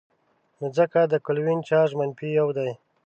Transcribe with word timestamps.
نو 0.59 0.65
ځکه 0.77 0.99
د 1.11 1.13
کلوین 1.25 1.59
چارج 1.69 1.91
منفي 1.99 2.29
یو 2.39 2.47
دی. 2.57 2.71